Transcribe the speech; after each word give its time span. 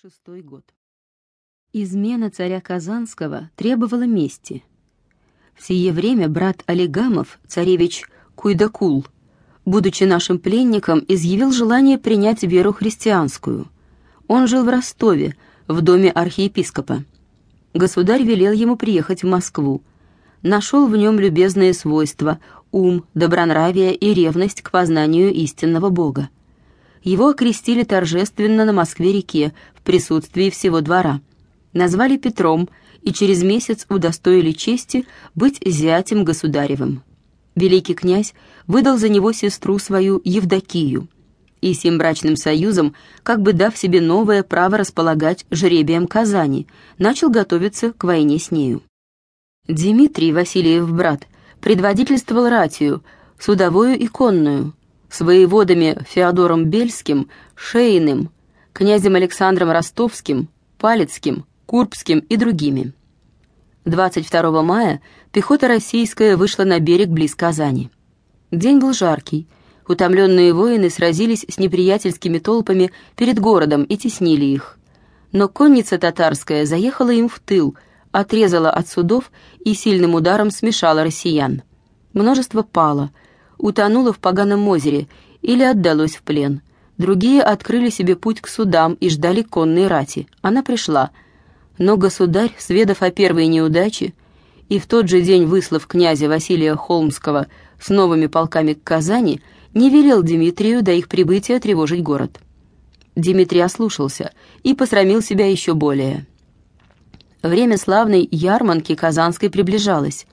606 0.00 0.44
год. 0.44 0.62
Измена 1.72 2.30
царя 2.30 2.60
Казанского 2.60 3.50
требовала 3.56 4.06
мести. 4.06 4.62
В 5.56 5.66
сие 5.66 5.90
время 5.90 6.28
брат 6.28 6.62
Олигамов, 6.66 7.40
царевич 7.48 8.04
Куйдакул, 8.36 9.06
будучи 9.64 10.04
нашим 10.04 10.38
пленником, 10.38 11.04
изъявил 11.08 11.50
желание 11.50 11.98
принять 11.98 12.44
веру 12.44 12.72
христианскую. 12.72 13.66
Он 14.28 14.46
жил 14.46 14.64
в 14.64 14.68
Ростове, 14.68 15.34
в 15.66 15.80
доме 15.80 16.12
архиепископа. 16.12 17.02
Государь 17.74 18.22
велел 18.22 18.52
ему 18.52 18.76
приехать 18.76 19.24
в 19.24 19.26
Москву. 19.26 19.82
Нашел 20.42 20.86
в 20.86 20.96
нем 20.96 21.18
любезные 21.18 21.74
свойства, 21.74 22.38
ум, 22.70 23.04
добронравие 23.14 23.96
и 23.96 24.14
ревность 24.14 24.62
к 24.62 24.70
познанию 24.70 25.32
истинного 25.32 25.88
Бога. 25.88 26.28
Его 27.02 27.28
окрестили 27.28 27.84
торжественно 27.84 28.64
на 28.64 28.72
Москве-реке 28.72 29.52
в 29.74 29.82
присутствии 29.82 30.50
всего 30.50 30.80
двора. 30.80 31.20
Назвали 31.72 32.16
Петром 32.16 32.68
и 33.02 33.12
через 33.12 33.42
месяц 33.42 33.86
удостоили 33.88 34.52
чести 34.52 35.06
быть 35.34 35.60
зятем 35.64 36.24
государевым. 36.24 37.02
Великий 37.54 37.94
князь 37.94 38.34
выдал 38.66 38.98
за 38.98 39.08
него 39.08 39.32
сестру 39.32 39.78
свою 39.78 40.20
Евдокию 40.24 41.08
и 41.60 41.74
сим 41.74 41.98
брачным 41.98 42.36
союзом, 42.36 42.94
как 43.22 43.42
бы 43.42 43.52
дав 43.52 43.76
себе 43.76 44.00
новое 44.00 44.42
право 44.42 44.78
располагать 44.78 45.44
жребием 45.50 46.06
Казани, 46.06 46.68
начал 46.98 47.30
готовиться 47.30 47.92
к 47.92 48.04
войне 48.04 48.38
с 48.38 48.50
нею. 48.50 48.82
Дмитрий, 49.66 50.32
Васильев 50.32 50.90
брат, 50.90 51.26
предводительствовал 51.60 52.48
ратию, 52.48 53.02
судовую 53.38 53.98
и 53.98 54.06
конную, 54.06 54.72
с 55.10 55.20
воеводами 55.20 56.04
Феодором 56.08 56.66
Бельским, 56.66 57.28
Шейным, 57.54 58.30
князем 58.72 59.14
Александром 59.14 59.70
Ростовским, 59.70 60.48
Палецким, 60.78 61.46
Курбским 61.66 62.20
и 62.20 62.36
другими. 62.36 62.92
22 63.84 64.62
мая 64.62 65.00
пехота 65.32 65.68
российская 65.68 66.36
вышла 66.36 66.64
на 66.64 66.78
берег 66.78 67.08
близ 67.08 67.34
Казани. 67.34 67.90
День 68.50 68.78
был 68.78 68.92
жаркий. 68.92 69.46
Утомленные 69.86 70.52
воины 70.52 70.90
сразились 70.90 71.46
с 71.48 71.58
неприятельскими 71.58 72.38
толпами 72.38 72.92
перед 73.16 73.38
городом 73.38 73.84
и 73.84 73.96
теснили 73.96 74.44
их. 74.44 74.78
Но 75.32 75.48
конница 75.48 75.98
татарская 75.98 76.66
заехала 76.66 77.10
им 77.10 77.28
в 77.28 77.38
тыл, 77.40 77.76
отрезала 78.12 78.70
от 78.70 78.88
судов 78.88 79.30
и 79.64 79.74
сильным 79.74 80.14
ударом 80.14 80.50
смешала 80.50 81.04
россиян. 81.04 81.62
Множество 82.12 82.62
пало, 82.62 83.10
утонуло 83.58 84.12
в 84.12 84.18
поганом 84.18 84.66
озере 84.68 85.08
или 85.42 85.62
отдалось 85.62 86.16
в 86.16 86.22
плен. 86.22 86.62
Другие 86.96 87.42
открыли 87.42 87.90
себе 87.90 88.16
путь 88.16 88.40
к 88.40 88.48
судам 88.48 88.94
и 88.94 89.08
ждали 89.10 89.42
конной 89.42 89.86
рати. 89.86 90.26
Она 90.40 90.62
пришла— 90.62 91.10
но 91.78 91.96
государь, 91.96 92.52
сведав 92.58 93.02
о 93.02 93.10
первой 93.10 93.46
неудаче, 93.46 94.12
и 94.68 94.78
в 94.78 94.86
тот 94.86 95.08
же 95.08 95.22
день 95.22 95.46
выслав 95.46 95.86
князя 95.86 96.28
Василия 96.28 96.74
Холмского 96.74 97.46
с 97.80 97.88
новыми 97.88 98.26
полками 98.26 98.74
к 98.74 98.82
Казани, 98.82 99.40
не 99.74 99.88
велел 99.88 100.22
Дмитрию 100.22 100.82
до 100.82 100.92
их 100.92 101.08
прибытия 101.08 101.60
тревожить 101.60 102.02
город. 102.02 102.40
Дмитрий 103.14 103.60
ослушался 103.60 104.32
и 104.62 104.74
посрамил 104.74 105.22
себя 105.22 105.50
еще 105.50 105.74
более. 105.74 106.26
Время 107.42 107.78
славной 107.78 108.28
ярманки 108.30 108.94
Казанской 108.94 109.48
приближалось. 109.48 110.26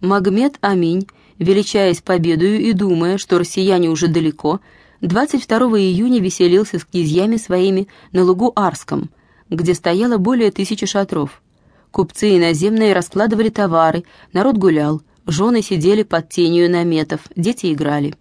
Магмед 0.00 0.58
Аминь, 0.60 1.06
величаясь 1.38 2.02
победою 2.02 2.60
и 2.60 2.72
думая, 2.72 3.18
что 3.18 3.38
россияне 3.38 3.88
уже 3.88 4.08
далеко, 4.08 4.60
22 5.00 5.58
июня 5.78 6.20
веселился 6.20 6.78
с 6.78 6.84
князьями 6.84 7.36
своими 7.36 7.88
на 8.12 8.24
лугу 8.24 8.52
Арском, 8.54 9.10
где 9.48 9.74
стояло 9.74 10.18
более 10.18 10.50
тысячи 10.50 10.86
шатров. 10.86 11.42
Купцы 11.90 12.36
иноземные 12.36 12.92
раскладывали 12.92 13.48
товары, 13.48 14.04
народ 14.32 14.56
гулял, 14.58 15.02
жены 15.26 15.62
сидели 15.62 16.02
под 16.02 16.28
тенью 16.28 16.70
наметов, 16.70 17.20
дети 17.34 17.72
играли. 17.72 18.14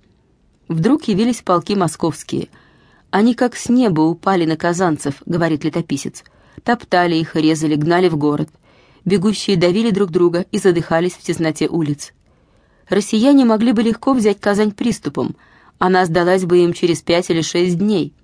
Вдруг 0.67 1.03
явились 1.09 1.41
полки 1.41 1.75
московские. 1.75 2.47
Они 3.11 3.33
как 3.33 3.55
с 3.55 3.69
неба 3.69 4.01
упали 4.01 4.45
на 4.45 4.57
казанцев, 4.57 5.15
говорит 5.25 5.63
летописец. 5.63 6.23
Топтали 6.63 7.15
их, 7.15 7.35
резали, 7.35 7.75
гнали 7.75 8.09
в 8.09 8.17
город. 8.17 8.49
Бегущие 9.05 9.55
давили 9.55 9.91
друг 9.91 10.11
друга 10.11 10.45
и 10.51 10.57
задыхались 10.57 11.13
в 11.13 11.21
тесноте 11.21 11.67
улиц. 11.67 12.13
Россияне 12.89 13.45
могли 13.45 13.71
бы 13.71 13.83
легко 13.83 14.13
взять 14.13 14.39
Казань 14.39 14.71
приступом, 14.71 15.35
она 15.79 16.05
сдалась 16.05 16.43
бы 16.43 16.59
им 16.59 16.73
через 16.73 17.01
пять 17.01 17.29
или 17.29 17.41
шесть 17.41 17.77
дней— 17.77 18.13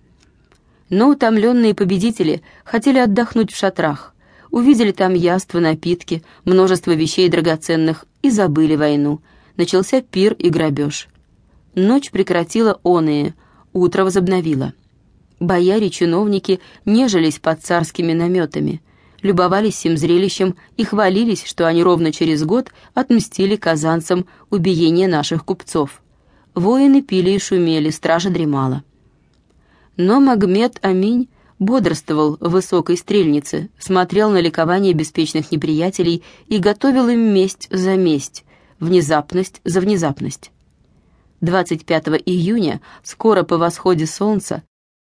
но 0.92 1.08
утомленные 1.10 1.74
победители 1.74 2.44
хотели 2.66 3.00
отдохнуть 3.00 3.52
в 3.52 3.58
шатрах, 3.58 4.14
увидели 4.52 4.92
там 4.92 5.14
яства, 5.14 5.60
напитки, 5.60 6.22
множество 6.44 6.92
вещей 6.92 7.30
драгоценных 7.30 8.06
и 8.22 8.30
забыли 8.30 8.76
войну. 8.76 9.22
Начался 9.56 10.02
пир 10.02 10.34
и 10.34 10.50
грабеж. 10.50 11.08
Ночь 11.76 12.12
прекратила 12.12 12.80
оные, 12.84 13.36
утро 13.72 14.04
возобновило. 14.04 14.74
Бояре-чиновники 15.40 16.60
нежились 16.84 17.40
под 17.40 17.64
царскими 17.64 18.12
наметами, 18.12 18.82
любовались 19.22 19.76
всем 19.76 19.98
зрелищем 19.98 20.56
и 20.78 20.84
хвалились, 20.84 21.46
что 21.46 21.68
они 21.68 21.84
ровно 21.84 22.12
через 22.12 22.44
год 22.44 22.72
отмстили 22.94 23.56
казанцам 23.56 24.26
убиение 24.50 25.08
наших 25.08 25.46
купцов. 25.46 26.02
Воины 26.54 27.02
пили 27.02 27.32
и 27.32 27.40
шумели, 27.40 27.90
стража 27.90 28.30
дремала. 28.30 28.84
Но 29.98 30.20
Магмед 30.20 30.80
Аминь 30.82 31.30
бодрствовал 31.60 32.38
в 32.40 32.50
высокой 32.50 32.98
стрельнице, 32.98 33.70
смотрел 33.80 34.32
на 34.32 34.42
ликование 34.42 34.94
беспечных 34.94 35.52
неприятелей 35.52 36.24
и 36.48 36.58
готовил 36.58 37.08
им 37.08 37.34
месть 37.34 37.68
за 37.70 37.96
месть, 37.96 38.44
внезапность 38.80 39.62
за 39.64 39.80
внезапность. 39.80 40.52
25 41.42 42.22
июня, 42.26 42.82
скоро 43.04 43.44
по 43.44 43.58
восходе 43.58 44.08
солнца, 44.08 44.64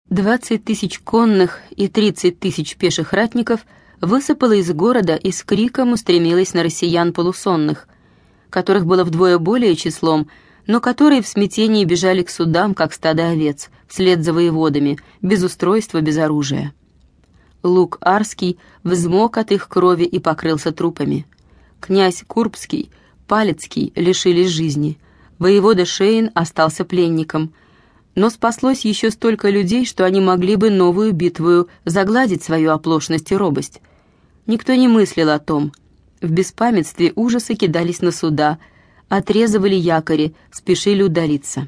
20 0.09 0.64
тысяч 0.64 1.00
конных 1.00 1.59
и 1.70 1.88
30 1.88 2.40
тысяч 2.40 2.76
пеших 2.78 3.14
ратников 3.14 3.62
высыпало 4.02 4.54
из 4.54 4.72
города 4.72 5.16
и 5.16 5.32
с 5.32 5.44
криком 5.44 5.94
устремилось 5.94 6.54
на 6.54 6.64
россиян 6.64 7.14
полусонных, 7.14 7.88
которых 8.50 8.86
было 8.86 9.04
вдвое 9.04 9.38
более 9.38 9.76
числом, 9.76 10.30
но 10.68 10.80
которые 10.82 11.22
в 11.22 11.28
смятении 11.28 11.86
бежали 11.86 12.24
к 12.24 12.30
судам, 12.30 12.74
как 12.74 12.94
стадо 12.94 13.30
овец, 13.30 13.70
вслед 13.88 14.24
за 14.24 14.34
воеводами, 14.34 15.00
без 15.22 15.44
устройства, 15.44 16.02
без 16.02 16.18
оружия. 16.18 16.74
Лук 17.64 17.98
Арский 18.02 18.58
взмок 18.84 19.38
от 19.38 19.52
их 19.52 19.68
крови 19.68 20.04
и 20.04 20.20
покрылся 20.20 20.72
трупами. 20.72 21.26
Князь 21.82 22.24
Курбский, 22.26 22.90
Палецкий 23.28 23.92
лишились 23.96 24.50
жизни. 24.50 24.98
Воевода 25.40 25.86
Шейн 25.86 26.32
остался 26.34 26.86
пленником. 26.86 27.54
Но 28.16 28.30
спаслось 28.30 28.86
еще 28.86 29.12
столько 29.12 29.50
людей, 29.50 29.86
что 29.86 30.06
они 30.06 30.20
могли 30.20 30.56
бы 30.56 30.70
новую 30.70 31.14
битву 31.14 31.68
загладить 31.86 32.44
свою 32.44 32.72
оплошность 32.72 33.32
и 33.32 33.36
робость. 33.36 33.82
Никто 34.50 34.74
не 34.74 34.88
мыслил 34.88 35.30
о 35.30 35.40
том. 35.40 35.72
В 36.22 36.30
беспамятстве 36.32 37.14
ужасы 37.16 37.54
кидались 37.54 38.02
на 38.02 38.12
суда— 38.12 38.58
отрезывали 39.10 39.76
якори, 39.76 40.34
спешили 40.52 41.04
удалиться. 41.04 41.68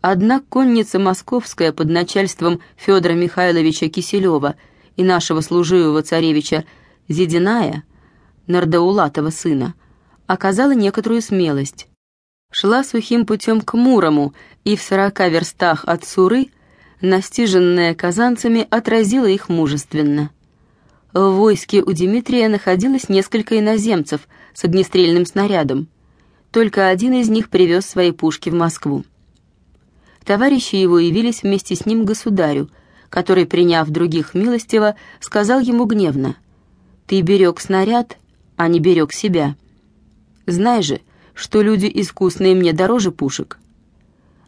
Одна 0.00 0.40
конница 0.40 1.00
московская 1.00 1.72
под 1.72 1.88
начальством 1.88 2.60
Федора 2.76 3.14
Михайловича 3.14 3.88
Киселева 3.88 4.56
и 4.96 5.02
нашего 5.02 5.40
служивого 5.40 6.02
царевича 6.02 6.64
Зидиная, 7.08 7.82
Нардаулатова 8.46 9.30
сына, 9.30 9.74
оказала 10.26 10.74
некоторую 10.74 11.22
смелость. 11.22 11.88
Шла 12.52 12.84
сухим 12.84 13.26
путем 13.26 13.60
к 13.60 13.74
Мурому 13.74 14.32
и 14.64 14.76
в 14.76 14.82
сорока 14.82 15.28
верстах 15.28 15.84
от 15.86 16.04
Суры, 16.04 16.50
настиженная 17.00 17.94
казанцами, 17.94 18.66
отразила 18.70 19.26
их 19.26 19.48
мужественно. 19.48 20.30
В 21.14 21.30
войске 21.30 21.80
у 21.80 21.92
Дмитрия 21.92 22.48
находилось 22.48 23.08
несколько 23.08 23.58
иноземцев 23.58 24.28
с 24.52 24.64
огнестрельным 24.64 25.24
снарядом 25.24 25.88
только 26.54 26.88
один 26.88 27.14
из 27.14 27.28
них 27.28 27.50
привез 27.50 27.84
свои 27.84 28.12
пушки 28.12 28.48
в 28.48 28.54
Москву. 28.54 29.04
Товарищи 30.24 30.76
его 30.76 31.00
явились 31.00 31.42
вместе 31.42 31.74
с 31.74 31.84
ним 31.84 32.04
государю, 32.04 32.70
который, 33.10 33.44
приняв 33.44 33.88
других 33.88 34.34
милостиво, 34.34 34.94
сказал 35.18 35.58
ему 35.58 35.84
гневно, 35.84 36.36
«Ты 37.08 37.22
берег 37.22 37.58
снаряд, 37.58 38.18
а 38.56 38.68
не 38.68 38.78
берег 38.78 39.12
себя. 39.12 39.56
Знай 40.46 40.82
же, 40.82 41.00
что 41.34 41.60
люди 41.60 41.90
искусные 41.92 42.54
мне 42.54 42.72
дороже 42.72 43.10
пушек». 43.10 43.58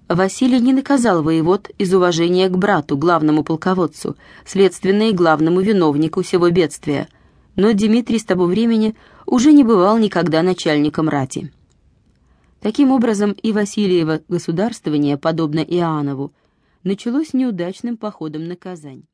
Василий 0.08 0.60
не 0.60 0.72
наказал 0.72 1.22
воевод 1.22 1.68
из 1.78 1.92
уважения 1.92 2.48
к 2.48 2.56
брату, 2.56 2.96
главному 2.96 3.42
полководцу, 3.42 4.16
следственно 4.44 5.10
и 5.10 5.12
главному 5.12 5.60
виновнику 5.60 6.22
всего 6.22 6.48
бедствия, 6.50 7.08
но 7.56 7.72
Дмитрий 7.72 8.20
с 8.20 8.24
того 8.24 8.46
времени 8.46 8.94
уже 9.26 9.52
не 9.52 9.64
бывал 9.64 9.98
никогда 9.98 10.42
начальником 10.42 11.08
рати. 11.08 11.52
Таким 12.60 12.92
образом, 12.92 13.32
и 13.32 13.52
Васильево 13.52 14.20
государствование, 14.28 15.16
подобно 15.18 15.60
Иоаннову, 15.60 16.32
началось 16.84 17.32
неудачным 17.32 17.96
походом 17.96 18.46
на 18.46 18.54
Казань. 18.54 19.04